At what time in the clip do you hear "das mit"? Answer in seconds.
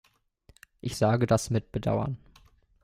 1.27-1.71